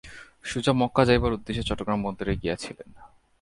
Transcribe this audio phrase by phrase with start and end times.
[0.43, 2.89] সুজা Mecca যাইবার উদ্দেশে চট্টগ্রাম বন্দরে গিয়াছিলেন।